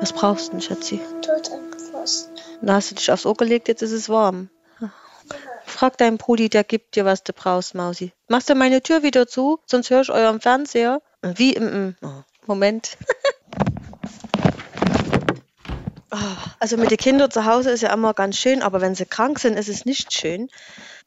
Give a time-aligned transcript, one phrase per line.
[0.00, 1.00] Was brauchst du denn, Schatzi?
[1.22, 2.30] Tot angefasst.
[2.62, 4.48] Da hast du dich aufs Ohr gelegt, jetzt ist es warm.
[5.66, 8.12] Frag deinen Brudi, der gibt dir, was du brauchst, Mausi.
[8.28, 11.00] Machst du meine Tür wieder zu, sonst höre ich euren Fernseher.
[11.22, 11.96] Wie im...
[12.02, 12.96] Oh, Moment.
[16.12, 19.06] Ah, Also mit den Kindern zu Hause ist ja immer ganz schön, aber wenn sie
[19.06, 20.48] krank sind, ist es nicht schön.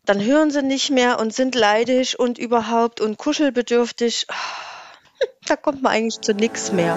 [0.05, 4.27] Dann hören sie nicht mehr und sind leidig und überhaupt und kuschelbedürftig.
[4.29, 4.33] Ah,
[5.47, 6.95] Da kommt man eigentlich zu nichts mehr.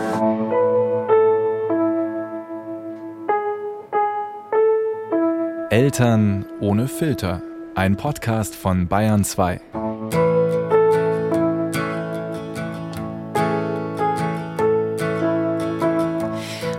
[5.76, 7.42] Eltern ohne Filter.
[7.74, 9.60] Ein Podcast von Bayern 2.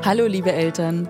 [0.03, 1.07] Hallo liebe Eltern.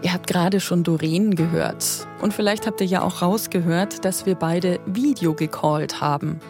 [0.00, 2.06] Ihr habt gerade schon Doreen gehört.
[2.22, 6.40] Und vielleicht habt ihr ja auch rausgehört, dass wir beide Video gecallt haben.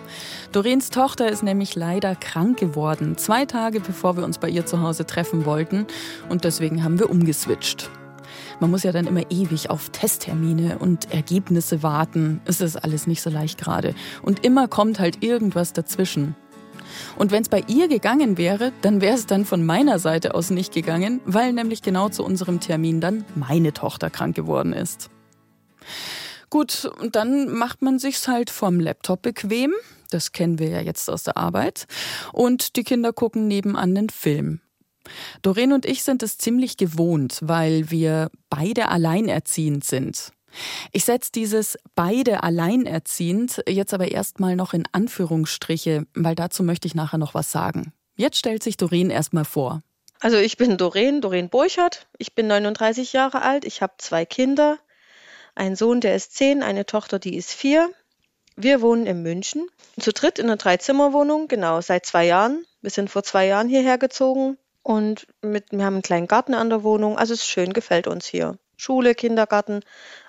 [0.52, 4.80] Doreens Tochter ist nämlich leider krank geworden, zwei Tage bevor wir uns bei ihr zu
[4.80, 5.88] Hause treffen wollten.
[6.29, 7.90] Und deswegen haben wir umgeswitcht.
[8.60, 12.41] Man muss ja dann immer ewig auf Testtermine und Ergebnisse warten.
[12.45, 13.95] Es ist alles nicht so leicht gerade.
[14.23, 16.35] Und immer kommt halt irgendwas dazwischen.
[17.16, 20.51] Und wenn es bei ihr gegangen wäre, dann wäre es dann von meiner Seite aus
[20.51, 25.10] nicht gegangen, weil nämlich genau zu unserem Termin dann meine Tochter krank geworden ist.
[26.51, 29.74] Gut, und dann macht man sich's halt vom Laptop bequem.
[30.10, 31.87] Das kennen wir ja jetzt aus der Arbeit.
[32.32, 34.60] Und die Kinder gucken nebenan den Film.
[35.42, 40.32] Doreen und ich sind es ziemlich gewohnt, weil wir beide alleinerziehend sind.
[40.92, 46.95] Ich setze dieses beide alleinerziehend jetzt aber erstmal noch in Anführungsstriche, weil dazu möchte ich
[46.95, 47.92] nachher noch was sagen.
[48.16, 49.82] Jetzt stellt sich Doreen erstmal vor.
[50.20, 52.09] Also ich bin Doreen, Doreen Burchardt.
[52.18, 53.64] Ich bin 39 Jahre alt.
[53.64, 54.79] Ich habe zwei Kinder.
[55.54, 57.90] Einen Sohn, der ist zehn, eine Tochter, die ist vier.
[58.56, 59.68] Wir wohnen in München.
[60.01, 62.64] Zu dritt in einer Dreizimmerwohnung, genau, seit zwei Jahren.
[62.80, 64.59] Wir sind vor zwei Jahren hierher gezogen
[64.89, 67.19] und mit, wir haben einen kleinen Garten an der Wohnung.
[67.19, 68.56] Also es ist schön, gefällt uns hier.
[68.78, 69.81] Schule, Kindergarten,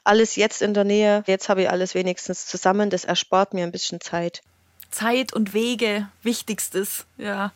[0.04, 1.24] alles jetzt in der Nähe.
[1.28, 2.90] Jetzt habe ich alles wenigstens zusammen.
[2.90, 4.42] Das erspart mir ein bisschen Zeit.
[4.92, 7.53] Zeit und Wege, wichtigstes, ja.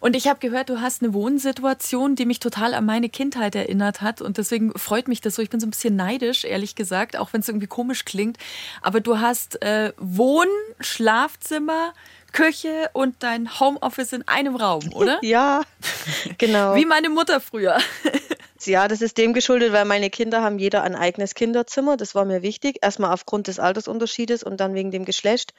[0.00, 4.00] Und ich habe gehört, du hast eine Wohnsituation, die mich total an meine Kindheit erinnert
[4.00, 4.20] hat.
[4.20, 5.42] Und deswegen freut mich das so.
[5.42, 8.38] Ich bin so ein bisschen neidisch, ehrlich gesagt, auch wenn es irgendwie komisch klingt.
[8.82, 10.48] Aber du hast äh, Wohn,
[10.80, 11.92] Schlafzimmer,
[12.32, 15.18] Küche und dein Homeoffice in einem Raum, oder?
[15.22, 15.62] Ja,
[16.38, 16.74] genau.
[16.74, 17.78] Wie meine Mutter früher.
[18.66, 21.96] Ja, das ist dem geschuldet, weil meine Kinder haben jeder ein eigenes Kinderzimmer.
[21.96, 22.76] Das war mir wichtig.
[22.82, 25.54] Erstmal aufgrund des Altersunterschiedes und dann wegen dem Geschlecht.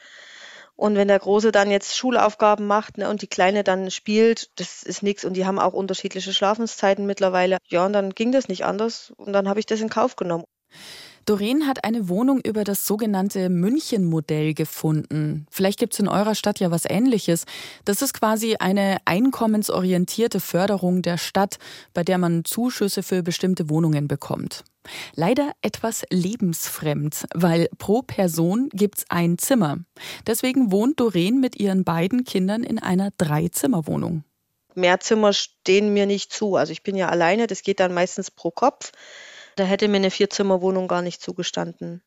[0.75, 4.83] Und wenn der Große dann jetzt Schulaufgaben macht ne, und die Kleine dann spielt, das
[4.83, 5.25] ist nichts.
[5.25, 7.57] Und die haben auch unterschiedliche Schlafenszeiten mittlerweile.
[7.67, 9.11] Ja, und dann ging das nicht anders.
[9.17, 10.45] Und dann habe ich das in Kauf genommen.
[11.25, 15.45] Doreen hat eine Wohnung über das sogenannte München-Modell gefunden.
[15.49, 17.45] Vielleicht gibt es in eurer Stadt ja was Ähnliches.
[17.85, 21.57] Das ist quasi eine einkommensorientierte Förderung der Stadt,
[21.93, 24.63] bei der man Zuschüsse für bestimmte Wohnungen bekommt.
[25.13, 29.77] Leider etwas lebensfremd, weil pro Person gibt's ein Zimmer.
[30.25, 34.23] Deswegen wohnt Doreen mit ihren beiden Kindern in einer Dreizimmerwohnung.
[34.73, 36.55] Mehr Zimmer stehen mir nicht zu.
[36.55, 38.91] Also ich bin ja alleine, das geht dann meistens pro Kopf.
[39.55, 42.01] Da hätte mir eine Vierzimmerwohnung gar nicht zugestanden.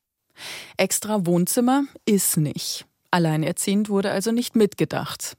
[0.77, 2.87] Extra Wohnzimmer ist nicht.
[3.11, 5.37] Alleinerziehend wurde also nicht mitgedacht.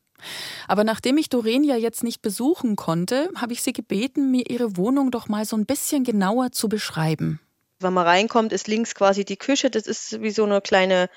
[0.68, 4.78] Aber nachdem ich Doreen ja jetzt nicht besuchen konnte, habe ich sie gebeten, mir ihre
[4.78, 7.40] Wohnung doch mal so ein bisschen genauer zu beschreiben.
[7.80, 9.70] Wenn man reinkommt, ist links quasi die Küche.
[9.70, 11.10] Das ist wie so eine kleine,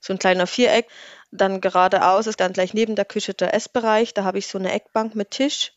[0.00, 0.88] so ein kleiner Viereck.
[1.32, 4.14] Dann geradeaus ist dann gleich neben der Küche der Essbereich.
[4.14, 5.72] Da habe ich so eine Eckbank mit Tisch.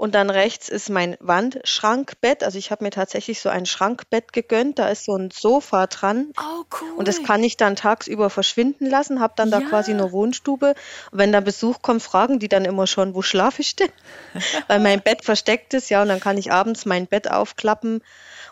[0.00, 2.42] Und dann rechts ist mein Wandschrankbett.
[2.42, 4.78] Also ich habe mir tatsächlich so ein Schrankbett gegönnt.
[4.78, 6.32] Da ist so ein Sofa dran.
[6.40, 6.92] Oh, cool.
[6.96, 9.68] Und das kann ich dann tagsüber verschwinden lassen, habe dann da Ja.
[9.68, 10.68] quasi eine Wohnstube.
[11.10, 13.90] Und wenn da Besuch kommt, fragen die dann immer schon, wo schlafe ich denn?
[14.68, 18.02] Weil mein Bett versteckt ist, ja, und dann kann ich abends mein Bett aufklappen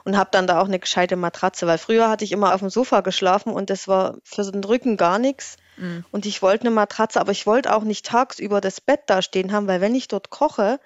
[0.05, 1.67] und habe dann da auch eine gescheite Matratze.
[1.67, 4.99] Weil früher hatte ich immer auf dem Sofa geschlafen und das war für den Rücken
[4.99, 5.57] gar nichts.
[6.11, 9.53] Und ich wollte eine Matratze, aber ich wollte auch nicht tagsüber das Bett da stehen
[9.53, 10.81] haben, weil wenn ich dort koche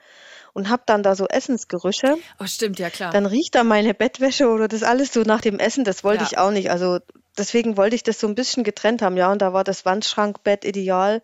[0.52, 3.10] und habe dann da so Essensgerüche, Oh, stimmt, ja klar.
[3.12, 5.84] dann riecht da meine Bettwäsche oder das alles so nach dem Essen.
[5.84, 6.28] Das wollte Ja.
[6.30, 6.70] ich auch nicht.
[6.70, 6.98] Also
[7.38, 9.16] deswegen wollte ich das so ein bisschen getrennt haben.
[9.16, 11.22] Ja, und da war das Wandschrankbett ideal.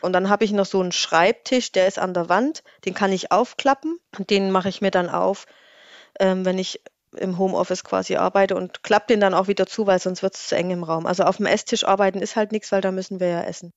[0.00, 2.62] Und dann habe ich noch so einen Schreibtisch, der ist an der Wand.
[2.84, 5.46] Den kann ich aufklappen und den mache ich mir dann auf,
[6.20, 6.80] ähm, wenn ich
[7.16, 10.48] im Homeoffice quasi arbeite und klappe den dann auch wieder zu, weil sonst wird es
[10.48, 11.06] zu eng im Raum.
[11.06, 13.72] Also auf dem Esstisch arbeiten ist halt nichts, weil da müssen wir ja essen.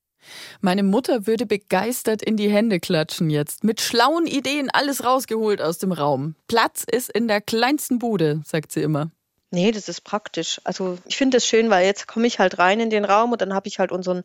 [0.62, 3.64] Meine Mutter würde begeistert in die Hände klatschen jetzt.
[3.64, 6.36] Mit schlauen Ideen alles rausgeholt aus dem Raum.
[6.48, 9.12] Platz ist in der kleinsten Bude, sagt sie immer.
[9.52, 10.60] Nee, das ist praktisch.
[10.66, 13.42] Also ich finde es schön, weil jetzt komme ich halt rein in den Raum und
[13.42, 14.24] dann habe ich halt unseren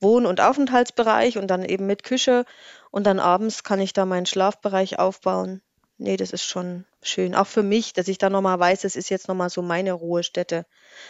[0.00, 2.44] Wohn- und Aufenthaltsbereich und dann eben mit Küche
[2.90, 5.62] und dann abends kann ich da meinen Schlafbereich aufbauen.
[5.98, 7.34] Nee, das ist schon schön.
[7.34, 10.66] Auch für mich, dass ich dann nochmal weiß, das ist jetzt nochmal so meine Ruhestätte.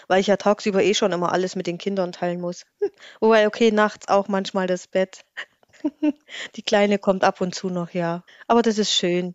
[0.08, 2.64] Weil ich ja tagsüber eh schon immer alles mit den Kindern teilen muss.
[3.20, 5.25] Wobei, okay, nachts auch manchmal das Bett.
[6.56, 8.25] Die Kleine kommt ab und zu noch, ja.
[8.46, 9.35] Aber das ist schön.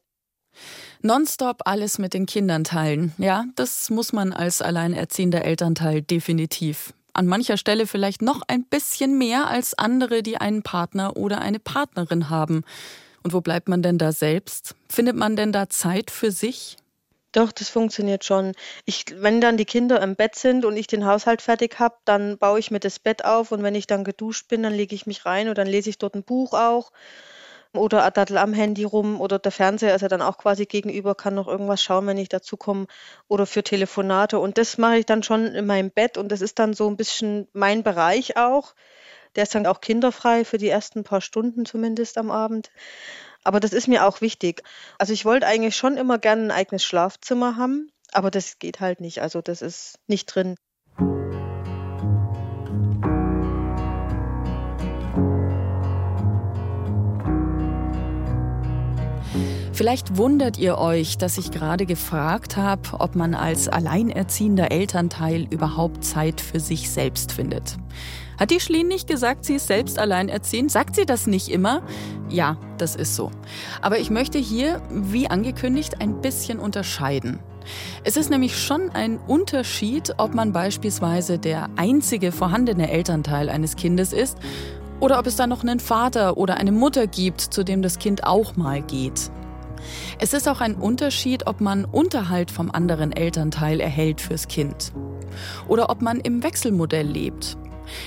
[1.01, 3.13] Nonstop alles mit den Kindern teilen.
[3.17, 6.93] Ja, das muss man als alleinerziehender Elternteil definitiv.
[7.13, 11.59] An mancher Stelle vielleicht noch ein bisschen mehr als andere, die einen Partner oder eine
[11.59, 12.63] Partnerin haben.
[13.23, 14.75] Und wo bleibt man denn da selbst?
[14.89, 16.77] Findet man denn da Zeit für sich?
[17.31, 18.51] Doch, das funktioniert schon.
[18.85, 22.37] Ich, wenn dann die Kinder im Bett sind und ich den Haushalt fertig habe, dann
[22.37, 25.07] baue ich mir das Bett auf und wenn ich dann geduscht bin, dann lege ich
[25.07, 26.91] mich rein und dann lese ich dort ein Buch auch
[27.75, 31.33] oder dattel am Handy rum oder der Fernseher ist ja dann auch quasi gegenüber, kann
[31.33, 32.85] noch irgendwas schauen, wenn ich dazu komme
[33.27, 36.59] oder für Telefonate und das mache ich dann schon in meinem Bett und das ist
[36.59, 38.75] dann so ein bisschen mein Bereich auch.
[39.35, 42.71] Der ist dann auch kinderfrei für die ersten paar Stunden zumindest am Abend.
[43.43, 44.63] Aber das ist mir auch wichtig.
[44.97, 49.01] Also ich wollte eigentlich schon immer gerne ein eigenes Schlafzimmer haben, aber das geht halt
[49.01, 49.21] nicht.
[49.21, 50.55] Also das ist nicht drin.
[59.73, 66.05] Vielleicht wundert ihr euch, dass ich gerade gefragt habe, ob man als alleinerziehender Elternteil überhaupt
[66.05, 67.77] Zeit für sich selbst findet.
[68.39, 70.71] Hat die Schlien nicht gesagt, sie ist selbst alleinerziehend?
[70.71, 71.81] Sagt sie das nicht immer?
[72.29, 73.31] Ja, das ist so.
[73.81, 77.39] Aber ich möchte hier, wie angekündigt, ein bisschen unterscheiden.
[78.03, 84.13] Es ist nämlich schon ein Unterschied, ob man beispielsweise der einzige vorhandene Elternteil eines Kindes
[84.13, 84.37] ist
[84.99, 88.25] oder ob es da noch einen Vater oder eine Mutter gibt, zu dem das Kind
[88.25, 89.31] auch mal geht.
[90.19, 94.93] Es ist auch ein Unterschied, ob man Unterhalt vom anderen Elternteil erhält fürs Kind
[95.67, 97.57] oder ob man im Wechselmodell lebt.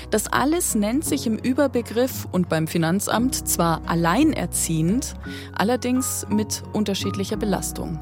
[0.09, 5.15] Das alles nennt sich im Überbegriff und beim Finanzamt zwar alleinerziehend,
[5.55, 7.99] allerdings mit unterschiedlicher Belastung.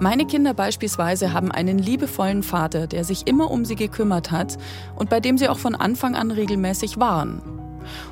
[0.00, 4.58] Meine Kinder beispielsweise haben einen liebevollen Vater, der sich immer um sie gekümmert hat
[4.96, 7.40] und bei dem sie auch von Anfang an regelmäßig waren.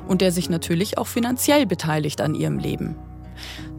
[0.07, 2.95] Und der sich natürlich auch finanziell beteiligt an ihrem Leben.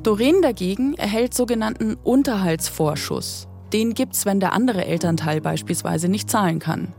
[0.02, 3.48] Doreen dagegen erhält sogenannten Unterhaltsvorschuss.
[3.72, 6.92] Den gibt's, wenn der andere Elternteil beispielsweise nicht zahlen kann.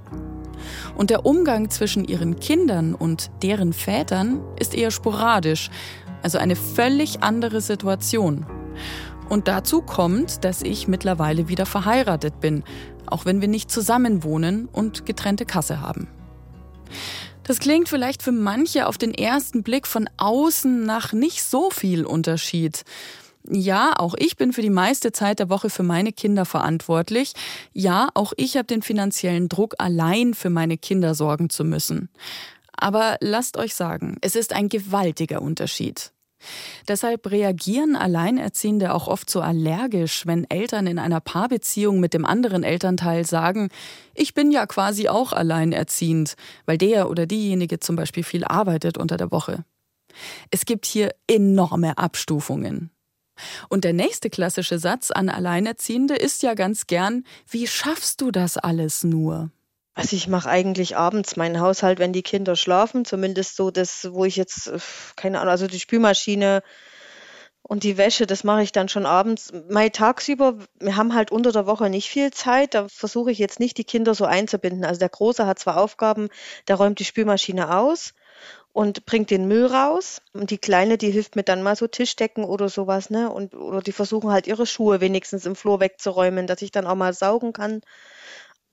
[0.95, 5.69] Und der Umgang zwischen ihren Kindern und deren Vätern ist eher sporadisch,
[6.21, 8.45] also eine völlig andere Situation.
[9.29, 12.63] Und dazu kommt, dass ich mittlerweile wieder verheiratet bin,
[13.05, 16.07] auch wenn wir nicht zusammen wohnen und getrennte Kasse haben.
[17.43, 22.05] Das klingt vielleicht für manche auf den ersten Blick von außen nach nicht so viel
[22.05, 22.83] Unterschied.
[23.49, 27.33] Ja, auch ich bin für die meiste Zeit der Woche für meine Kinder verantwortlich.
[27.73, 32.09] Ja, auch ich habe den finanziellen Druck, allein für meine Kinder sorgen zu müssen.
[32.71, 36.13] Aber lasst euch sagen, es ist ein gewaltiger Unterschied.
[36.87, 42.63] Deshalb reagieren Alleinerziehende auch oft so allergisch, wenn Eltern in einer Paarbeziehung mit dem anderen
[42.63, 43.69] Elternteil sagen,
[44.13, 46.35] ich bin ja quasi auch alleinerziehend,
[46.65, 49.63] weil der oder diejenige zum Beispiel viel arbeitet unter der Woche.
[50.51, 52.92] Es gibt hier enorme Abstufungen.
[53.69, 58.57] Und der nächste klassische Satz an Alleinerziehende ist ja ganz gern, wie schaffst du das
[58.57, 59.51] alles nur?
[59.95, 64.25] Also ich mache eigentlich abends meinen Haushalt, wenn die Kinder schlafen, zumindest so das, wo
[64.25, 64.79] ich jetzt, äh,
[65.15, 66.63] keine Ahnung, also die Spülmaschine
[67.61, 69.51] und die Wäsche, das mache ich dann schon abends.
[69.69, 73.59] Mal tagsüber, wir haben halt unter der Woche nicht viel Zeit, da versuche ich jetzt
[73.59, 74.83] nicht die Kinder so einzubinden.
[74.83, 76.29] Also der Große hat zwar Aufgaben,
[76.67, 78.13] der räumt die Spülmaschine aus
[78.73, 80.21] und bringt den Müll raus.
[80.33, 83.31] Und die Kleine, die hilft mir dann mal so Tischdecken oder sowas, ne?
[83.31, 86.95] Und, oder die versuchen halt ihre Schuhe wenigstens im Flur wegzuräumen, dass ich dann auch
[86.95, 87.81] mal saugen kann.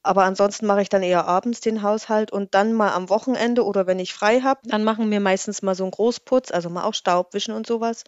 [0.03, 3.87] Aber ansonsten mache ich dann eher abends den Haushalt und dann mal am Wochenende oder
[3.87, 6.95] wenn ich frei habe, dann machen wir meistens mal so einen Großputz, also mal auch
[6.95, 8.05] Staubwischen und sowas.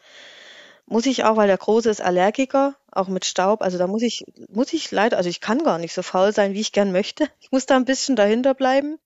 [0.86, 3.62] Muss ich auch, weil der Große ist Allergiker, auch mit Staub.
[3.62, 6.54] Also da muss ich, muss ich leider, also ich kann gar nicht so faul sein,
[6.54, 7.28] wie ich gern möchte.
[7.40, 8.98] Ich muss da ein bisschen dahinter bleiben.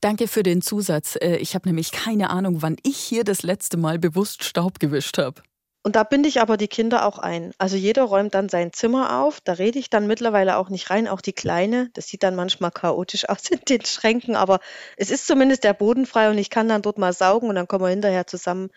[0.00, 1.16] Danke für den Zusatz.
[1.16, 5.18] Äh, ich habe nämlich keine Ahnung, wann ich hier das letzte Mal bewusst Staub gewischt
[5.18, 5.42] habe.
[5.82, 7.52] Und da binde ich aber die Kinder auch ein.
[7.56, 9.40] Also jeder räumt dann sein Zimmer auf.
[9.40, 11.88] Da rede ich dann mittlerweile auch nicht rein, auch die Kleine.
[11.94, 14.60] Das sieht dann manchmal chaotisch aus in den Schränken, aber
[14.98, 17.66] es ist zumindest der Boden frei und ich kann dann dort mal saugen und dann
[17.66, 18.70] können wir hinterher zusammen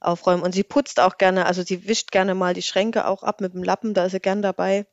[0.00, 0.42] aufräumen.
[0.42, 3.54] Und sie putzt auch gerne, also sie wischt gerne mal die Schränke auch ab mit
[3.54, 4.86] dem Lappen, da ist sie gern dabei.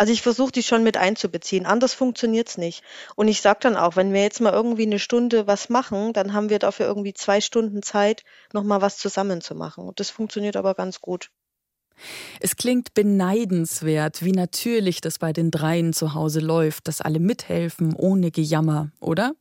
[0.00, 1.66] Also ich versuche die schon mit einzubeziehen.
[1.66, 2.82] Anders funktioniert es nicht.
[3.16, 6.32] Und ich sage dann auch, wenn wir jetzt mal irgendwie eine Stunde was machen, dann
[6.32, 9.86] haben wir dafür irgendwie zwei Stunden Zeit, nochmal was zusammen zu machen.
[9.86, 11.30] Und das funktioniert aber ganz gut.
[12.40, 17.94] Es klingt beneidenswert, wie natürlich das bei den Dreien zu Hause läuft, dass alle mithelfen,
[17.94, 19.34] ohne Gejammer, oder?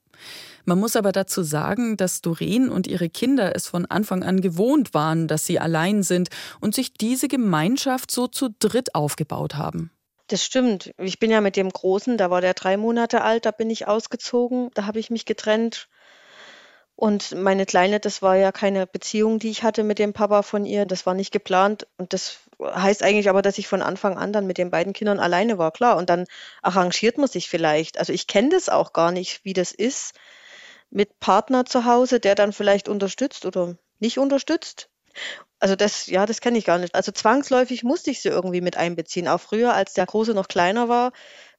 [0.66, 4.94] Man muss aber dazu sagen, dass Doreen und ihre Kinder es von Anfang an gewohnt
[4.94, 6.28] waren, dass sie allein sind
[6.60, 9.92] und sich diese Gemeinschaft so zu dritt aufgebaut haben.
[10.30, 10.94] Das stimmt.
[10.98, 13.88] Ich bin ja mit dem Großen, da war der drei Monate alt, da bin ich
[13.88, 15.90] ausgezogen, da habe ich mich getrennt.
[16.96, 20.66] Und meine Kleine, das war ja keine Beziehung, die ich hatte mit dem Papa von
[20.66, 20.86] ihr.
[20.86, 21.88] Das war nicht geplant.
[21.98, 25.20] Und das heißt eigentlich aber, dass ich von Anfang an dann mit den beiden Kindern
[25.20, 25.98] alleine war, klar.
[25.98, 26.26] Und dann
[26.62, 27.98] arrangiert man sich vielleicht.
[27.98, 30.14] Also ich kenne das auch gar nicht, wie das ist
[30.92, 34.90] mit Partner zu Hause, der dann vielleicht unterstützt oder nicht unterstützt.
[35.60, 36.96] Also das, ja, das kenne ich gar nicht.
[36.96, 39.28] Also zwangsläufig musste ich sie irgendwie mit einbeziehen.
[39.28, 41.12] Auch früher, als der Große noch kleiner war,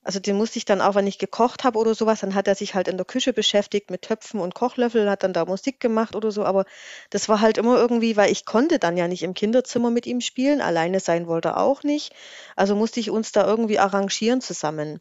[0.02, 2.54] also den musste ich dann auch, wenn ich gekocht habe oder sowas, dann hat er
[2.54, 6.16] sich halt in der Küche beschäftigt mit Töpfen und Kochlöffeln, hat dann da Musik gemacht
[6.16, 6.44] oder so.
[6.44, 6.64] Aber
[7.10, 10.22] das war halt immer irgendwie, weil ich konnte dann ja nicht im Kinderzimmer mit ihm
[10.22, 12.14] spielen, alleine sein wollte er auch nicht.
[12.56, 15.00] Also musste ich uns da irgendwie arrangieren zusammen.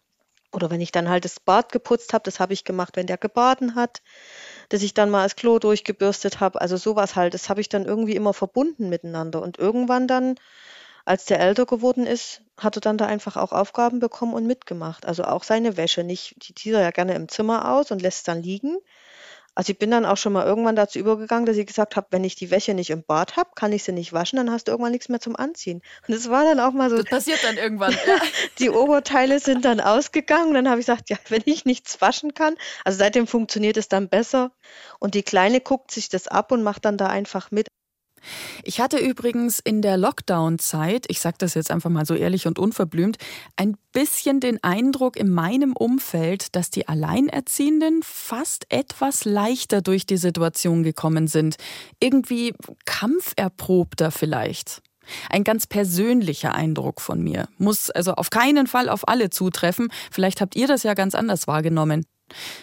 [0.51, 3.17] Oder wenn ich dann halt das Bad geputzt habe, das habe ich gemacht, wenn der
[3.17, 4.01] gebaden hat,
[4.69, 6.61] dass ich dann mal das Klo durchgebürstet habe.
[6.61, 9.41] Also sowas halt, das habe ich dann irgendwie immer verbunden miteinander.
[9.41, 10.35] Und irgendwann dann
[11.05, 15.05] als der älter geworden ist, hat er dann da einfach auch Aufgaben bekommen und mitgemacht.
[15.05, 18.27] Also auch seine Wäsche nicht, die zieht er ja gerne im Zimmer aus und lässt
[18.27, 18.77] dann liegen.
[19.59, 22.23] Also ich bin dann auch schon mal irgendwann dazu übergegangen, dass ich gesagt habe, wenn
[22.23, 24.71] ich die Wäsche nicht im Bad habe, kann ich sie nicht waschen, dann hast du
[24.71, 25.81] irgendwann nichts mehr zum Anziehen.
[26.07, 26.95] Und das war dann auch mal so.
[26.95, 27.93] Das passiert dann irgendwann.
[28.59, 30.53] die Oberteile sind dann ausgegangen.
[30.53, 34.07] Dann habe ich gesagt, ja, wenn ich nichts waschen kann, also seitdem funktioniert es dann
[34.07, 34.53] besser.
[34.97, 37.67] Und die Kleine guckt sich das ab und macht dann da einfach mit.
[38.63, 42.59] Ich hatte übrigens in der Lockdown-Zeit, ich sage das jetzt einfach mal so ehrlich und
[42.59, 43.17] unverblümt,
[43.55, 50.17] ein bisschen den Eindruck in meinem Umfeld, dass die Alleinerziehenden fast etwas leichter durch die
[50.17, 51.55] Situation gekommen sind.
[51.99, 52.53] Irgendwie
[52.85, 54.81] kampferprobter vielleicht.
[55.29, 57.47] Ein ganz persönlicher Eindruck von mir.
[57.57, 59.91] Muss also auf keinen Fall auf alle zutreffen.
[60.11, 62.05] Vielleicht habt ihr das ja ganz anders wahrgenommen.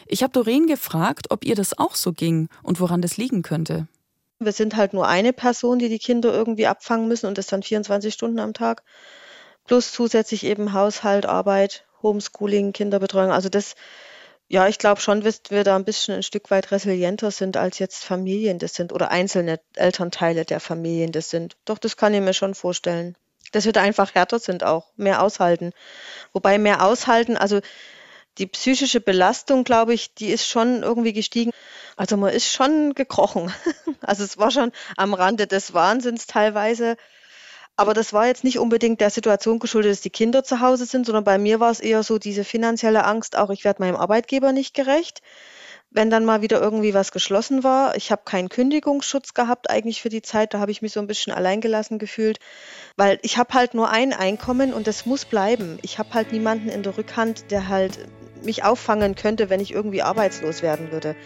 [0.07, 3.89] Ich habe Doreen gefragt, ob ihr das auch so ging und woran das liegen könnte.
[4.39, 7.63] Wir sind halt nur eine Person, die die Kinder irgendwie abfangen müssen und das dann
[7.63, 8.83] 24 Stunden am Tag.
[9.65, 13.33] Plus zusätzlich eben Haushalt, Arbeit, Homeschooling, Kinderbetreuung.
[13.33, 13.75] Also das,
[14.49, 17.79] ja, ich glaube schon, dass wir da ein bisschen ein Stück weit resilienter sind, als
[17.79, 21.57] jetzt Familien das sind oder einzelne Elternteile der Familien das sind.
[21.65, 23.17] Doch, das kann ich mir schon vorstellen.
[23.53, 25.73] Dass wir da einfach härter sind auch, mehr aushalten.
[26.33, 27.61] Wobei mehr aushalten, also
[28.39, 31.53] die psychische Belastung, glaube ich, die ist schon irgendwie gestiegen.
[31.97, 33.53] Also man ist schon gekrochen.
[34.03, 36.97] Also es war schon am Rande des Wahnsinns teilweise.
[37.77, 41.07] Aber das war jetzt nicht unbedingt der Situation geschuldet, dass die Kinder zu Hause sind,
[41.07, 44.53] sondern bei mir war es eher so diese finanzielle Angst, auch ich werde meinem Arbeitgeber
[44.53, 45.23] nicht gerecht.
[45.91, 50.09] Wenn dann mal wieder irgendwie was geschlossen war, ich habe keinen Kündigungsschutz gehabt eigentlich für
[50.09, 52.39] die Zeit, da habe ich mich so ein bisschen alleingelassen gefühlt,
[52.97, 55.79] weil ich habe halt nur ein Einkommen und das muss bleiben.
[55.83, 57.99] Ich habe halt niemanden in der Rückhand, der halt
[58.43, 61.17] mich auffangen könnte, wenn ich irgendwie arbeitslos werden würde.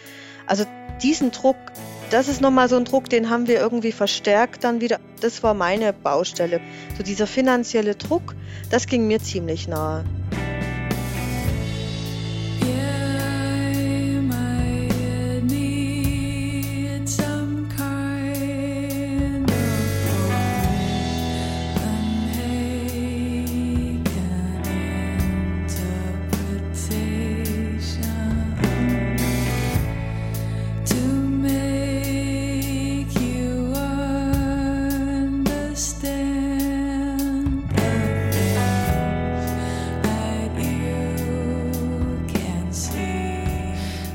[0.51, 0.65] Also
[1.01, 1.55] diesen Druck,
[2.09, 4.99] das ist nochmal so ein Druck, den haben wir irgendwie verstärkt dann wieder.
[5.21, 6.59] Das war meine Baustelle.
[6.97, 8.35] So dieser finanzielle Druck,
[8.69, 10.03] das ging mir ziemlich nahe.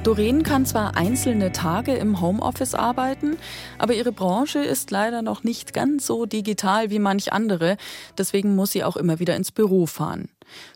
[0.07, 3.37] Doreen kann zwar einzelne Tage im Homeoffice arbeiten,
[3.77, 7.77] aber ihre Branche ist leider noch nicht ganz so digital wie manch andere.
[8.17, 10.29] Deswegen muss sie auch immer wieder ins Büro fahren.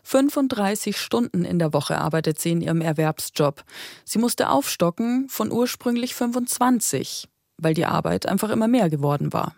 [0.03, 3.63] 35 Stunden in der Woche arbeitet sie in ihrem Erwerbsjob.
[4.03, 9.55] Sie musste aufstocken von ursprünglich 25, weil die Arbeit einfach immer mehr geworden war.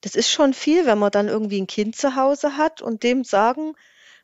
[0.00, 3.22] Das ist schon viel, wenn man dann irgendwie ein Kind zu Hause hat und dem
[3.22, 3.74] sagen,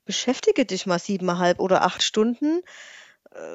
[0.04, 2.62] beschäftige dich mal siebeneinhalb oder acht Stunden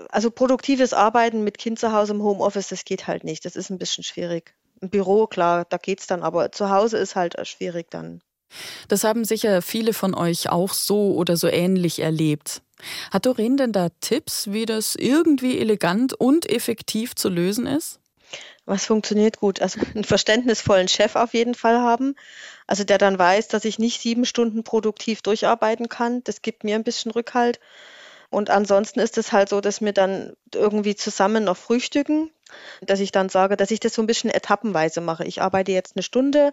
[0.09, 3.45] also produktives Arbeiten mit Kind zu Hause im Homeoffice, das geht halt nicht.
[3.45, 4.53] Das ist ein bisschen schwierig.
[4.81, 8.21] Im Büro, klar, da geht's dann, aber zu Hause ist halt schwierig dann.
[8.87, 12.61] Das haben sicher viele von euch auch so oder so ähnlich erlebt.
[13.11, 17.99] Hat Doreen denn da Tipps, wie das irgendwie elegant und effektiv zu lösen ist?
[18.65, 19.61] Was funktioniert gut?
[19.61, 22.15] Also einen verständnisvollen Chef auf jeden Fall haben.
[22.67, 26.23] Also der dann weiß, dass ich nicht sieben Stunden produktiv durcharbeiten kann.
[26.23, 27.59] Das gibt mir ein bisschen Rückhalt.
[28.35, 32.31] Und ansonsten ist es halt so, dass wir dann irgendwie zusammen noch frühstücken,
[32.81, 35.23] dass ich dann sage, dass ich das so ein bisschen etappenweise mache.
[35.23, 36.51] Ich arbeite jetzt eine Stunde,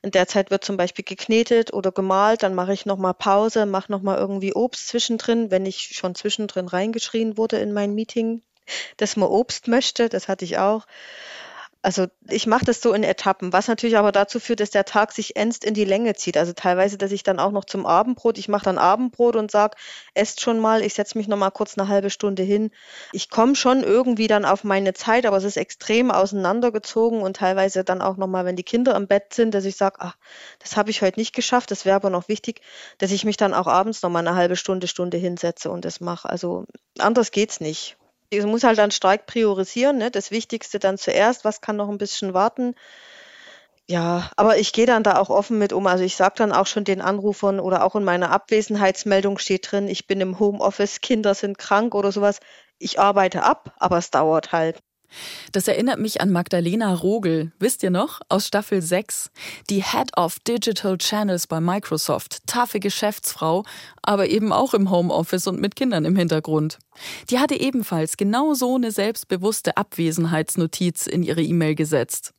[0.00, 3.90] in der Zeit wird zum Beispiel geknetet oder gemalt, dann mache ich nochmal Pause, mache
[3.90, 8.42] nochmal irgendwie Obst zwischendrin, wenn ich schon zwischendrin reingeschrien wurde in mein Meeting.
[8.96, 10.86] dass man Obst möchte, das hatte ich auch.
[11.80, 15.12] Also ich mache das so in Etappen, was natürlich aber dazu führt, dass der Tag
[15.12, 16.36] sich ernst in die Länge zieht.
[16.36, 19.76] Also teilweise, dass ich dann auch noch zum Abendbrot, ich mache dann Abendbrot und sage,
[20.14, 22.72] esst schon mal, ich setze mich noch mal kurz eine halbe Stunde hin.
[23.12, 27.84] Ich komme schon irgendwie dann auf meine Zeit, aber es ist extrem auseinandergezogen und teilweise
[27.84, 30.16] dann auch noch mal, wenn die Kinder im Bett sind, dass ich sage, ach,
[30.58, 32.60] das habe ich heute nicht geschafft, das wäre aber noch wichtig,
[32.98, 36.00] dass ich mich dann auch abends noch mal eine halbe Stunde, Stunde hinsetze und das
[36.00, 36.28] mache.
[36.28, 36.64] Also
[36.98, 37.97] anders geht's nicht.
[38.30, 40.10] Ich muss halt dann stark priorisieren, ne?
[40.10, 42.74] Das Wichtigste dann zuerst, was kann noch ein bisschen warten.
[43.90, 45.86] Ja, aber ich gehe dann da auch offen mit um.
[45.86, 49.88] Also ich sage dann auch schon den Anrufern oder auch in meiner Abwesenheitsmeldung steht drin,
[49.88, 52.40] ich bin im Homeoffice, Kinder sind krank oder sowas.
[52.78, 54.78] Ich arbeite ab, aber es dauert halt.
[55.52, 59.30] Das erinnert mich an Magdalena Rogel, wisst ihr noch, aus Staffel 6.
[59.70, 63.64] Die Head of Digital Channels bei Microsoft, taffe Geschäftsfrau,
[64.02, 66.78] aber eben auch im Homeoffice und mit Kindern im Hintergrund.
[67.30, 72.32] Die hatte ebenfalls genau so eine selbstbewusste Abwesenheitsnotiz in ihre E-Mail gesetzt.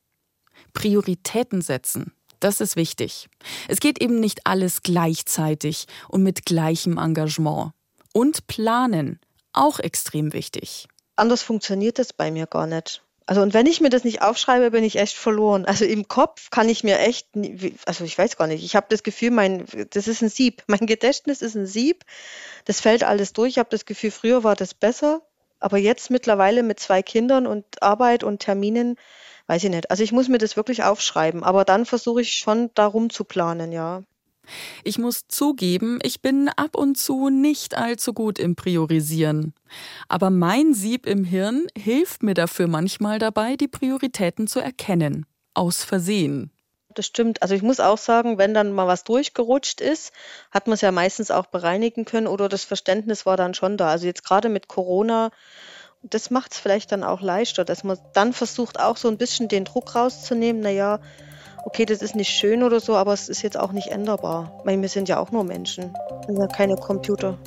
[0.73, 2.13] Prioritäten setzen.
[2.39, 3.27] Das ist wichtig.
[3.67, 7.71] Es geht eben nicht alles gleichzeitig und mit gleichem Engagement.
[8.13, 9.19] Und planen.
[9.51, 10.87] Auch extrem wichtig
[11.19, 13.03] anders funktioniert das bei mir gar nicht.
[13.29, 15.65] Also und wenn ich mir das nicht aufschreibe, bin ich echt verloren.
[15.65, 17.27] Also im Kopf kann ich mir echt,
[17.85, 20.63] also ich weiß gar nicht, ich habe das Gefühl, mein, das ist ein Sieb.
[20.65, 22.05] Mein Gedächtnis ist ein Sieb.
[22.65, 23.49] Das fällt alles durch.
[23.49, 25.21] Ich habe das Gefühl, früher war das besser,
[25.59, 28.95] aber jetzt mittlerweile mit zwei Kindern und Arbeit und Terminen,
[29.45, 29.91] weiß ich nicht.
[29.91, 33.71] Also ich muss mir das wirklich aufschreiben, aber dann versuche ich schon darum zu planen,
[33.71, 34.01] ja.
[34.83, 39.53] Ich muss zugeben, ich bin ab und zu nicht allzu gut im Priorisieren.
[40.07, 45.25] Aber mein Sieb im Hirn hilft mir dafür manchmal dabei, die Prioritäten zu erkennen.
[45.53, 46.51] Aus Versehen.
[46.95, 47.41] Das stimmt.
[47.41, 50.11] Also ich muss auch sagen, wenn dann mal was durchgerutscht ist,
[50.51, 53.89] hat man es ja meistens auch bereinigen können oder das Verständnis war dann schon da.
[53.89, 55.29] Also jetzt gerade mit Corona,
[56.01, 59.47] das macht es vielleicht dann auch leichter, dass man dann versucht, auch so ein bisschen
[59.47, 60.61] den Druck rauszunehmen.
[60.61, 60.99] Naja,
[61.65, 64.61] okay, das ist nicht schön oder so, aber es ist jetzt auch nicht änderbar.
[64.65, 67.37] Meine, wir sind ja auch nur Menschen, wir sind ja keine Computer.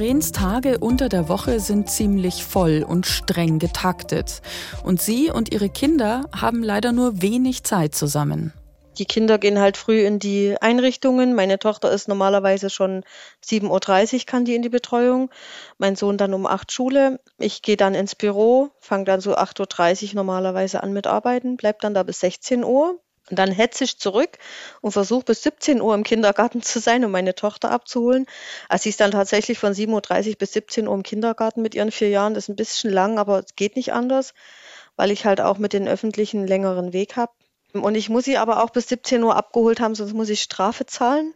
[0.00, 4.40] Dorens Tage unter der Woche sind ziemlich voll und streng getaktet.
[4.82, 8.54] Und sie und ihre Kinder haben leider nur wenig Zeit zusammen.
[8.96, 11.34] Die Kinder gehen halt früh in die Einrichtungen.
[11.34, 13.04] Meine Tochter ist normalerweise schon
[13.44, 15.30] 7.30 Uhr, kann die in die Betreuung.
[15.76, 17.20] Mein Sohn dann um 8 Uhr Schule.
[17.36, 21.80] Ich gehe dann ins Büro, fange dann so 8.30 Uhr normalerweise an mit Arbeiten, bleib
[21.80, 22.98] dann da bis 16 Uhr.
[23.30, 24.38] Und dann hetze ich zurück
[24.80, 28.26] und versuche bis 17 Uhr im Kindergarten zu sein, um meine Tochter abzuholen.
[28.68, 31.92] Also sie ist dann tatsächlich von 7.30 Uhr bis 17 Uhr im Kindergarten mit ihren
[31.92, 32.34] vier Jahren.
[32.34, 34.34] Das ist ein bisschen lang, aber es geht nicht anders,
[34.96, 37.32] weil ich halt auch mit den öffentlichen längeren Weg habe.
[37.72, 40.86] Und ich muss sie aber auch bis 17 Uhr abgeholt haben, sonst muss ich Strafe
[40.86, 41.34] zahlen.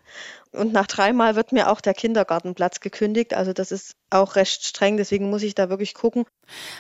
[0.53, 3.35] Und nach dreimal wird mir auch der Kindergartenplatz gekündigt.
[3.35, 6.25] Also das ist auch recht streng, deswegen muss ich da wirklich gucken.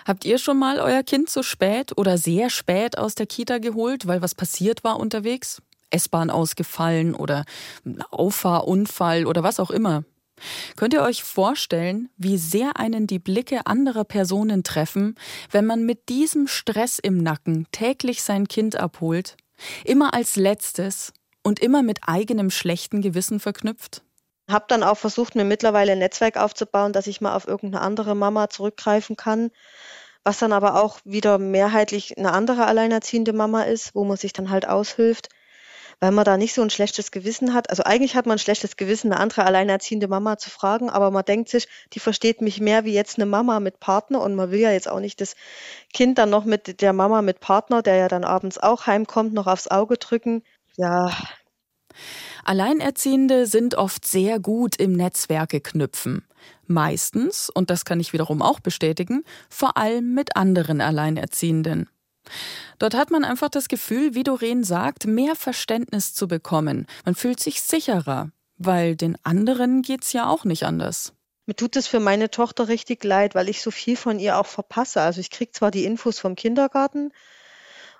[0.07, 4.07] Habt ihr schon mal euer Kind so spät oder sehr spät aus der Kita geholt,
[4.07, 5.61] weil was passiert war unterwegs?
[5.90, 7.45] S-Bahn ausgefallen oder
[8.11, 10.05] Auffahrunfall oder was auch immer.
[10.77, 15.14] Könnt ihr euch vorstellen, wie sehr einen die Blicke anderer Personen treffen,
[15.51, 19.37] wenn man mit diesem Stress im Nacken täglich sein Kind abholt?
[19.85, 21.12] Immer als letztes
[21.43, 24.03] und immer mit eigenem schlechten Gewissen verknüpft?
[24.51, 28.14] Habe dann auch versucht, mir mittlerweile ein Netzwerk aufzubauen, dass ich mal auf irgendeine andere
[28.14, 29.51] Mama zurückgreifen kann,
[30.23, 34.51] was dann aber auch wieder mehrheitlich eine andere alleinerziehende Mama ist, wo man sich dann
[34.51, 35.29] halt aushilft,
[36.00, 37.70] weil man da nicht so ein schlechtes Gewissen hat.
[37.70, 41.24] Also eigentlich hat man ein schlechtes Gewissen, eine andere alleinerziehende Mama zu fragen, aber man
[41.24, 44.61] denkt sich, die versteht mich mehr wie jetzt eine Mama mit Partner und man will
[44.61, 45.35] ja jetzt auch nicht das
[45.92, 49.46] Kind dann noch mit der Mama mit Partner, der ja dann abends auch heimkommt, noch
[49.46, 50.42] aufs Auge drücken.
[50.76, 51.11] Ja.
[52.44, 56.26] Alleinerziehende sind oft sehr gut im Netzwerke knüpfen.
[56.66, 61.88] Meistens, und das kann ich wiederum auch bestätigen, vor allem mit anderen Alleinerziehenden.
[62.78, 66.87] Dort hat man einfach das Gefühl, wie Doreen sagt, mehr Verständnis zu bekommen.
[67.04, 71.12] Man fühlt sich sicherer, weil den anderen geht's ja auch nicht anders.
[71.46, 74.46] Mir tut es für meine Tochter richtig leid, weil ich so viel von ihr auch
[74.46, 75.02] verpasse.
[75.02, 77.12] Also ich kriege zwar die Infos vom Kindergarten,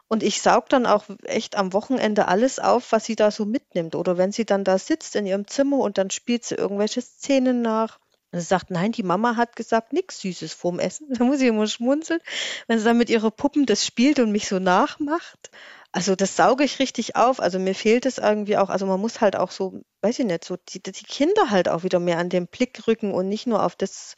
[0.09, 3.95] Und ich saug dann auch echt am Wochenende alles auf, was sie da so mitnimmt.
[3.95, 7.63] Oder wenn sie dann da sitzt in ihrem Zimmer und dann spielt sie irgendwelche Szenen
[7.63, 7.99] nach.
[8.35, 11.07] Und sie sagt, nein, die Mama hat gesagt, nichts Süßes vorm Essen.
[11.17, 12.19] Da muss ich immer schmunzeln,
[12.67, 15.51] wenn sie dann mit ihren Puppen das spielt und mich so nachmacht.
[15.93, 17.39] Also das sauge ich richtig auf.
[17.39, 18.71] Also mir fehlt es irgendwie auch.
[18.71, 21.85] Also man muss halt auch so, weiß ich nicht, so die, die Kinder halt auch
[21.85, 24.17] wieder mehr an den Blick rücken und nicht nur auf das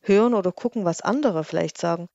[0.00, 2.08] hören oder gucken, was andere vielleicht sagen.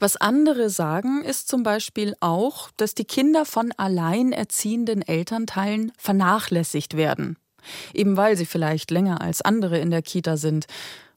[0.00, 7.38] Was andere sagen, ist zum Beispiel auch, dass die Kinder von alleinerziehenden Elternteilen vernachlässigt werden.
[7.94, 10.66] Eben weil sie vielleicht länger als andere in der Kita sind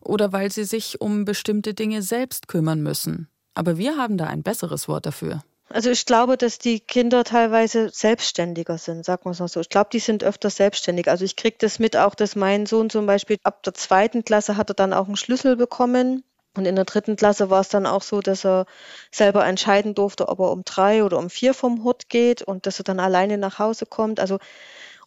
[0.02, 3.28] oder weil sie sich um bestimmte Dinge selbst kümmern müssen.
[3.54, 5.44] Aber wir haben da ein besseres Wort dafür.
[5.72, 9.60] Also ich glaube, dass die Kinder teilweise selbstständiger sind, sagen wir es mal so.
[9.60, 11.08] Ich glaube, die sind öfter selbstständig.
[11.10, 14.58] Also ich kriege das mit auch, dass mein Sohn zum Beispiel ab der zweiten Klasse
[14.58, 16.24] hat er dann auch einen Schlüssel bekommen
[16.56, 18.66] und in der dritten Klasse war es dann auch so, dass er
[19.12, 22.80] selber entscheiden durfte, ob er um drei oder um vier vom Hut geht und dass
[22.80, 24.20] er dann alleine nach Hause kommt.
[24.20, 24.40] Also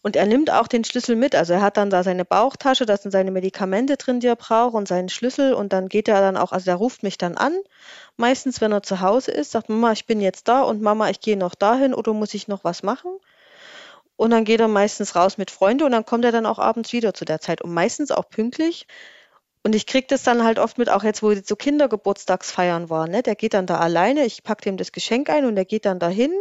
[0.03, 1.33] und er nimmt auch den Schlüssel mit.
[1.33, 4.75] Also er hat dann da seine Bauchtasche, da sind seine Medikamente drin, die er braucht
[4.75, 5.53] und seinen Schlüssel.
[5.53, 7.57] Und dann geht er dann auch, also er ruft mich dann an.
[8.17, 11.21] Meistens, wenn er zu Hause ist, sagt Mama, ich bin jetzt da und Mama, ich
[11.21, 13.11] gehe noch dahin oder muss ich noch was machen?
[14.17, 16.91] Und dann geht er meistens raus mit Freunden und dann kommt er dann auch abends
[16.91, 18.87] wieder zu der Zeit und meistens auch pünktlich.
[19.63, 23.11] Und ich kriege das dann halt oft mit, auch jetzt, wo so Kindergeburtstagsfeiern waren.
[23.11, 23.23] Ne?
[23.23, 25.99] Der geht dann da alleine, ich packe dem das Geschenk ein und der geht dann
[25.99, 26.33] dahin.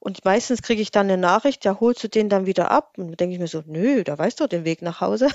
[0.00, 2.94] Und meistens kriege ich dann eine Nachricht, ja, holst du den dann wieder ab?
[2.96, 5.28] Und dann denke ich mir so, nö, da weißt du den Weg nach Hause.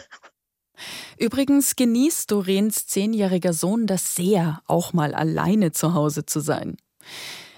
[1.18, 6.78] Übrigens genießt Dorens zehnjähriger Sohn das sehr, auch mal alleine zu Hause zu sein.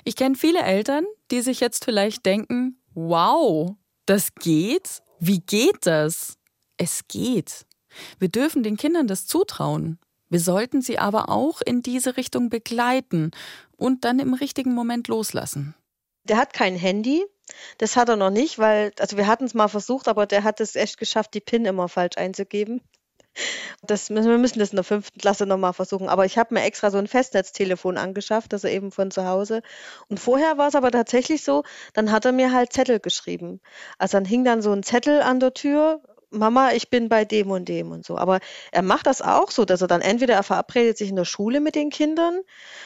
[0.04, 5.02] Ich kenne viele Eltern, die sich jetzt vielleicht denken, wow, das geht?
[5.20, 6.38] Wie geht das?
[6.78, 7.66] Es geht.
[8.20, 9.98] Wir dürfen den Kindern das zutrauen.
[10.30, 13.32] Wir sollten sie aber auch in diese Richtung begleiten
[13.78, 15.74] und dann im richtigen Moment loslassen.
[16.28, 17.26] Der hat kein Handy.
[17.78, 20.60] Das hat er noch nicht, weil, also wir hatten es mal versucht, aber der hat
[20.60, 22.82] es echt geschafft, die PIN immer falsch einzugeben.
[23.84, 26.10] Das, wir müssen das in der fünften Klasse nochmal versuchen.
[26.10, 29.62] Aber ich habe mir extra so ein Festnetztelefon angeschafft, also eben von zu Hause.
[30.10, 31.64] Und vorher war es aber tatsächlich so,
[31.94, 33.62] dann hat er mir halt Zettel geschrieben.
[33.98, 37.52] Also dann hing dann so ein Zettel an der Tür Mama, ich bin bei dem
[37.52, 38.18] und dem und so.
[38.18, 38.40] Aber
[38.72, 41.62] er macht das auch so, dass er dann entweder er verabredet sich in der Schule
[41.62, 42.42] mit den Kindern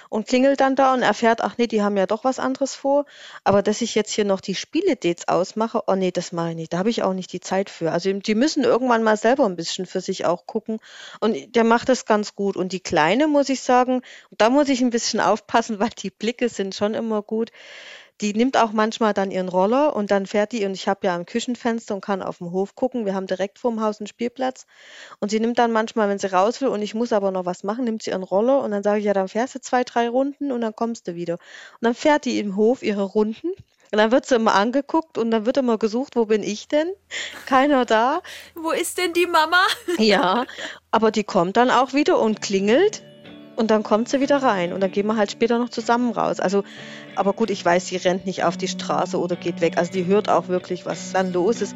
[0.09, 3.05] und klingelt dann da und erfährt, ach nee, die haben ja doch was anderes vor.
[3.43, 6.73] Aber dass ich jetzt hier noch die Spieledates ausmache, oh nee, das mache ich nicht.
[6.73, 7.91] Da habe ich auch nicht die Zeit für.
[7.91, 10.79] Also die müssen irgendwann mal selber ein bisschen für sich auch gucken.
[11.19, 12.55] Und der macht das ganz gut.
[12.57, 14.01] Und die Kleine, muss ich sagen,
[14.31, 17.51] da muss ich ein bisschen aufpassen, weil die Blicke sind schon immer gut
[18.21, 21.15] die nimmt auch manchmal dann ihren Roller und dann fährt die, und ich habe ja
[21.15, 23.05] ein Küchenfenster und kann auf dem Hof gucken.
[23.05, 24.67] Wir haben direkt vorm Haus einen Spielplatz.
[25.19, 27.63] Und sie nimmt dann manchmal, wenn sie raus will und ich muss aber noch was
[27.63, 30.07] machen, nimmt sie ihren Roller und dann sage ich, ja, dann fährst du zwei, drei
[30.07, 31.33] Runden und dann kommst du wieder.
[31.33, 33.47] Und dann fährt die im Hof ihre Runden.
[33.93, 36.89] Und dann wird sie immer angeguckt und dann wird immer gesucht, wo bin ich denn?
[37.45, 38.21] Keiner da.
[38.55, 39.61] Wo ist denn die Mama?
[39.97, 40.45] Ja,
[40.91, 43.03] aber die kommt dann auch wieder und klingelt
[43.55, 46.39] und dann kommt sie wieder rein und dann gehen wir halt später noch zusammen raus.
[46.39, 46.63] Also,
[47.15, 49.77] aber gut, ich weiß, sie rennt nicht auf die Straße oder geht weg.
[49.77, 51.75] Also die hört auch wirklich, was dann los ist.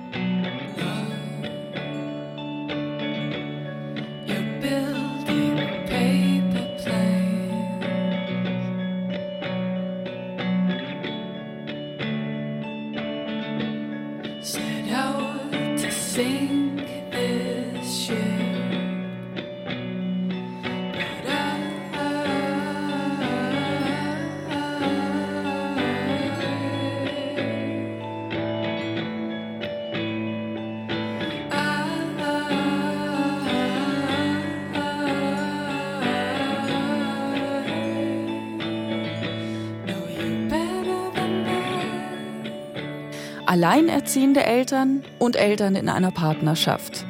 [43.75, 47.05] Alleinerziehende Eltern und Eltern in einer Partnerschaft.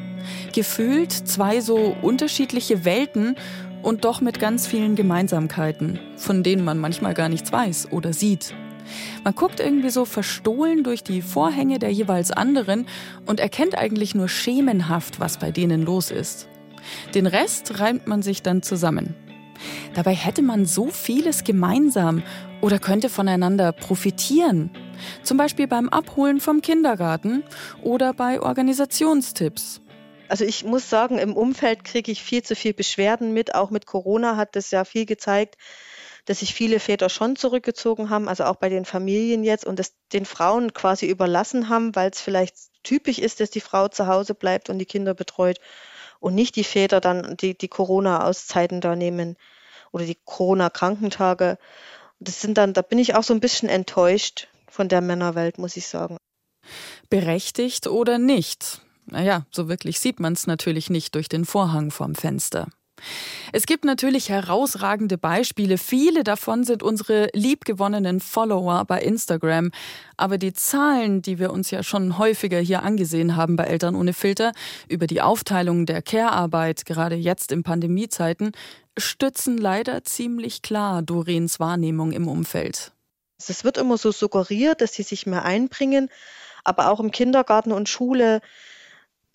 [0.52, 3.36] Gefühlt zwei so unterschiedliche Welten
[3.84, 8.56] und doch mit ganz vielen Gemeinsamkeiten, von denen man manchmal gar nichts weiß oder sieht.
[9.24, 12.88] Man guckt irgendwie so verstohlen durch die Vorhänge der jeweils anderen
[13.28, 16.48] und erkennt eigentlich nur schemenhaft, was bei denen los ist.
[17.14, 19.14] Den Rest reimt man sich dann zusammen.
[19.94, 22.24] Dabei hätte man so vieles gemeinsam
[22.62, 24.72] oder könnte voneinander profitieren
[25.24, 27.44] zum Beispiel beim Abholen vom Kindergarten
[27.82, 29.82] oder bei Organisationstipps.
[30.28, 33.54] Also ich muss sagen, im Umfeld kriege ich viel zu viel Beschwerden mit.
[33.54, 35.56] Auch mit Corona hat das ja viel gezeigt,
[36.26, 39.96] dass sich viele Väter schon zurückgezogen haben, also auch bei den Familien jetzt und es
[40.12, 44.34] den Frauen quasi überlassen haben, weil es vielleicht typisch ist, dass die Frau zu Hause
[44.34, 45.60] bleibt und die Kinder betreut
[46.20, 49.38] und nicht die Väter dann die, die Corona-Auszeiten da nehmen
[49.92, 51.58] oder die Corona-Krankentage.
[52.20, 55.78] Das sind dann, da bin ich auch so ein bisschen enttäuscht von der Männerwelt, muss
[55.78, 56.18] ich sagen.
[57.10, 58.82] Berechtigt oder nicht?
[59.06, 62.68] Naja, so wirklich sieht man es natürlich nicht durch den Vorhang vom Fenster.
[63.52, 65.78] Es gibt natürlich herausragende Beispiele.
[65.78, 69.72] Viele davon sind unsere liebgewonnenen Follower bei Instagram.
[70.18, 74.14] Aber die Zahlen, die wir uns ja schon häufiger hier angesehen haben bei Eltern ohne
[74.14, 74.54] Filter,
[74.88, 78.52] über die Aufteilung der Care-Arbeit, gerade jetzt in Pandemiezeiten,
[78.98, 82.95] stützen leider ziemlich klar Doreens Wahrnehmung im Umfeld.
[83.38, 86.10] Es wird immer so suggeriert, dass sie sich mehr einbringen,
[86.64, 88.42] aber auch im Kindergarten und Schule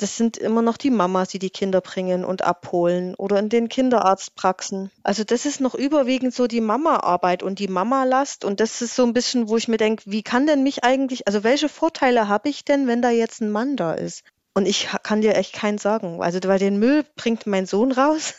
[0.00, 3.68] das sind immer noch die Mamas, die die Kinder bringen und abholen oder in den
[3.68, 4.90] Kinderarztpraxen.
[5.02, 9.04] Also das ist noch überwiegend so die Mama-Arbeit und die Mama-Last und das ist so
[9.04, 12.48] ein bisschen, wo ich mir denke, wie kann denn mich eigentlich, also welche Vorteile habe
[12.48, 14.24] ich denn, wenn da jetzt ein Mann da ist?
[14.54, 16.22] Und ich kann dir echt keinen sagen.
[16.22, 18.34] Also weil den Müll bringt mein Sohn raus.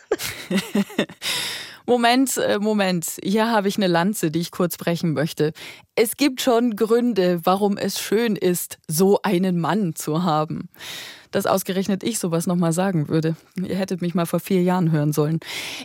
[1.86, 3.18] Moment, äh, Moment.
[3.24, 5.54] Hier habe ich eine Lanze, die ich kurz brechen möchte.
[5.96, 10.70] Es gibt schon Gründe, warum es schön ist, so einen Mann zu haben
[11.32, 13.36] dass ausgerechnet ich sowas nochmal sagen würde.
[13.56, 15.40] Ihr hättet mich mal vor vier Jahren hören sollen.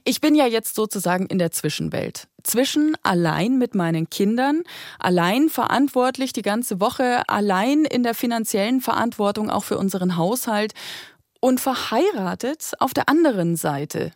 [0.04, 2.28] Ich bin ja jetzt sozusagen in der Zwischenwelt.
[2.42, 4.62] Zwischen allein mit meinen Kindern,
[4.98, 10.74] allein verantwortlich die ganze Woche, allein in der finanziellen Verantwortung auch für unseren Haushalt
[11.40, 14.12] und verheiratet auf der anderen Seite.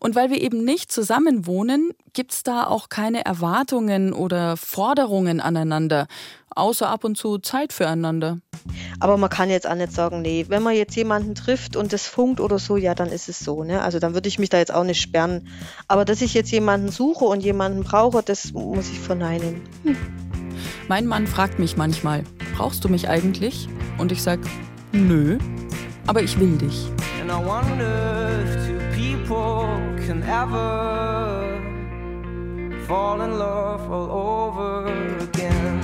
[0.00, 6.06] Und weil wir eben nicht zusammen wohnen, gibt's da auch keine Erwartungen oder Forderungen aneinander,
[6.54, 8.38] außer ab und zu Zeit füreinander.
[9.00, 12.06] Aber man kann jetzt auch nicht sagen, nee, wenn man jetzt jemanden trifft und das
[12.06, 13.62] funkt oder so, ja, dann ist es so.
[13.62, 13.82] Ne?
[13.82, 15.48] Also dann würde ich mich da jetzt auch nicht sperren.
[15.88, 19.60] Aber dass ich jetzt jemanden suche und jemanden brauche, das muss ich verneinen.
[19.84, 19.96] Hm.
[20.88, 22.24] Mein Mann fragt mich manchmal,
[22.56, 23.68] brauchst du mich eigentlich?
[23.98, 24.40] Und ich sag,
[24.92, 25.38] nö,
[26.06, 26.86] aber ich will dich.
[27.20, 28.75] And I wonder if two
[29.26, 29.66] people
[30.06, 31.60] can ever
[32.86, 34.86] fall in love all over
[35.20, 35.82] again.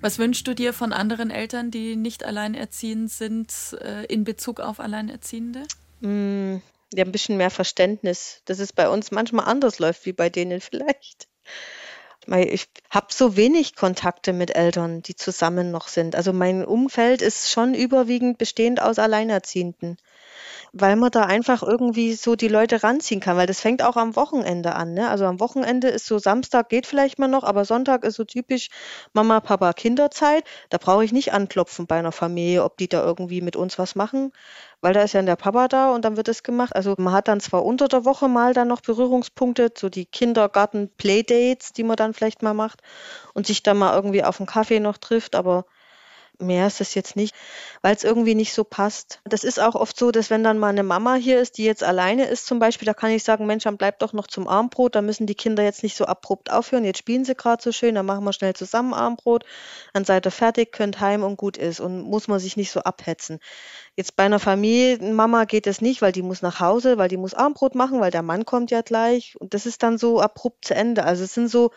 [0.00, 4.78] Was wünschst du dir von anderen Eltern, die nicht alleinerziehend sind, äh, in Bezug auf
[4.78, 5.64] Alleinerziehende?
[6.00, 6.56] Mm,
[6.94, 10.60] ja, ein bisschen mehr Verständnis, dass es bei uns manchmal anders läuft wie bei denen
[10.60, 11.25] vielleicht.
[12.28, 16.16] Ich habe so wenig Kontakte mit Eltern, die zusammen noch sind.
[16.16, 19.96] Also mein Umfeld ist schon überwiegend bestehend aus Alleinerziehenden
[20.78, 24.14] weil man da einfach irgendwie so die Leute ranziehen kann, weil das fängt auch am
[24.14, 24.92] Wochenende an.
[24.94, 25.08] Ne?
[25.08, 28.68] Also am Wochenende ist so Samstag geht vielleicht mal noch, aber Sonntag ist so typisch
[29.14, 30.44] Mama, Papa, Kinderzeit.
[30.68, 33.94] Da brauche ich nicht anklopfen bei einer Familie, ob die da irgendwie mit uns was
[33.94, 34.32] machen,
[34.82, 36.76] weil da ist ja der Papa da und dann wird es gemacht.
[36.76, 41.72] Also man hat dann zwar unter der Woche mal dann noch Berührungspunkte, so die Kindergarten-Playdates,
[41.72, 42.82] die man dann vielleicht mal macht
[43.34, 45.64] und sich dann mal irgendwie auf einen Kaffee noch trifft, aber
[46.38, 47.34] Mehr ist es jetzt nicht,
[47.82, 49.20] weil es irgendwie nicht so passt.
[49.24, 51.82] Das ist auch oft so, dass wenn dann mal eine Mama hier ist, die jetzt
[51.82, 54.94] alleine ist zum Beispiel, da kann ich sagen, Mensch, dann bleibt doch noch zum Armbrot,
[54.94, 57.94] da müssen die Kinder jetzt nicht so abrupt aufhören, jetzt spielen sie gerade so schön,
[57.94, 59.44] dann machen wir schnell zusammen Armbrot,
[59.94, 62.80] dann seid ihr fertig, könnt heim und gut ist und muss man sich nicht so
[62.80, 63.38] abhetzen.
[63.94, 67.34] Jetzt bei einer Familienmama geht es nicht, weil die muss nach Hause, weil die muss
[67.34, 70.74] Armbrot machen, weil der Mann kommt ja gleich und das ist dann so abrupt zu
[70.74, 71.04] Ende.
[71.04, 71.70] Also es sind so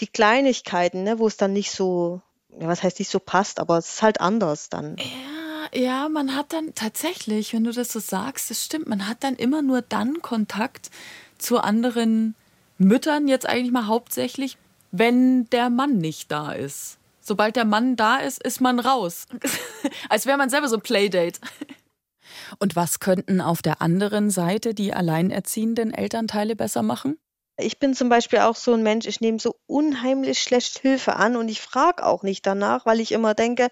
[0.00, 2.22] die Kleinigkeiten, ne, wo es dann nicht so
[2.58, 4.96] ja, was heißt nicht so passt, aber es ist halt anders dann.
[4.98, 9.24] Ja, ja, man hat dann tatsächlich, wenn du das so sagst, das stimmt, man hat
[9.24, 10.90] dann immer nur dann Kontakt
[11.38, 12.34] zu anderen
[12.78, 14.58] Müttern, jetzt eigentlich mal hauptsächlich,
[14.90, 16.98] wenn der Mann nicht da ist.
[17.20, 19.26] Sobald der Mann da ist, ist man raus.
[20.08, 21.40] Als wäre man selber so ein Playdate.
[22.58, 27.16] Und was könnten auf der anderen Seite die alleinerziehenden Elternteile besser machen?
[27.62, 31.36] Ich bin zum Beispiel auch so ein Mensch, ich nehme so unheimlich schlecht Hilfe an
[31.36, 33.68] und ich frage auch nicht danach, weil ich immer denke,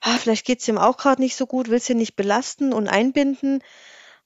[0.00, 2.88] ah, vielleicht geht es ihm auch gerade nicht so gut, will sie nicht belasten und
[2.88, 3.62] einbinden.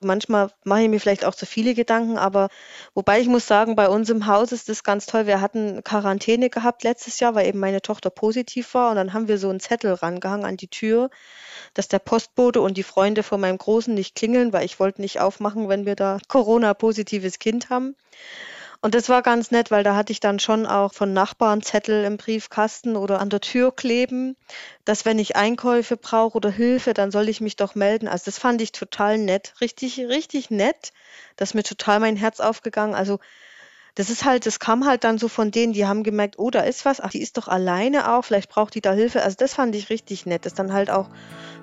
[0.00, 2.48] Manchmal mache ich mir vielleicht auch zu viele Gedanken, aber
[2.94, 5.26] wobei ich muss sagen, bei uns im Haus ist das ganz toll.
[5.26, 9.26] Wir hatten Quarantäne gehabt letztes Jahr, weil eben meine Tochter positiv war und dann haben
[9.26, 11.08] wir so einen Zettel rangehangen an die Tür,
[11.72, 15.20] dass der Postbote und die Freunde von meinem Großen nicht klingeln, weil ich wollte nicht
[15.20, 17.96] aufmachen, wenn wir da Corona-positives Kind haben.
[18.80, 22.04] Und das war ganz nett, weil da hatte ich dann schon auch von Nachbarn Zettel
[22.04, 24.36] im Briefkasten oder an der Tür kleben,
[24.84, 28.08] dass wenn ich Einkäufe brauche oder Hilfe, dann soll ich mich doch melden.
[28.08, 30.92] Also das fand ich total nett, richtig, richtig nett.
[31.36, 32.94] Das ist mir total mein Herz aufgegangen.
[32.94, 33.18] Also
[33.96, 36.60] das ist halt, das kam halt dann so von denen, die haben gemerkt, oh, da
[36.60, 39.22] ist was, ach, die ist doch alleine auch, vielleicht braucht die da Hilfe.
[39.22, 41.08] Also das fand ich richtig nett, dass dann halt auch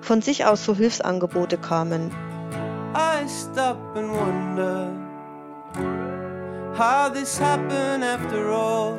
[0.00, 2.10] von sich aus so Hilfsangebote kamen.
[2.96, 5.03] I stop and wonder
[6.76, 8.98] how this happened after all.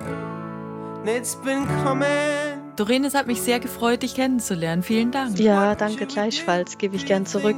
[1.01, 4.83] And it's been coming Doreen, es hat mich sehr gefreut, dich kennenzulernen.
[4.83, 5.39] Vielen Dank.
[5.39, 6.77] Ja, danke gleichfalls.
[6.77, 7.55] Gebe ich gern zurück.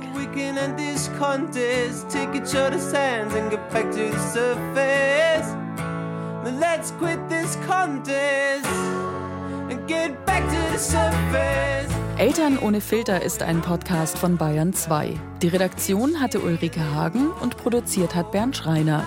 [6.60, 8.65] Let's quit this contest
[9.69, 12.07] and get back to the surface.
[12.17, 15.13] Eltern ohne Filter ist ein Podcast von Bayern 2.
[15.43, 19.06] Die Redaktion hatte Ulrike Hagen und produziert hat Bernd Schreiner.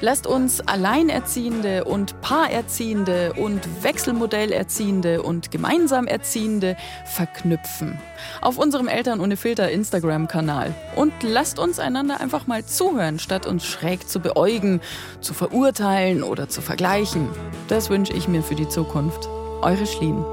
[0.00, 7.98] Lasst uns Alleinerziehende und Paarerziehende und Wechselmodellerziehende und gemeinsam Erziehende verknüpfen.
[8.40, 10.72] Auf unserem Eltern ohne Filter Instagram-Kanal.
[10.94, 14.80] Und lasst uns einander einfach mal zuhören, statt uns schräg zu beäugen,
[15.20, 17.28] zu verurteilen oder zu vergleichen.
[17.66, 19.28] Das wünsche ich mir für die Zukunft.
[19.62, 20.24] Eure Schlien.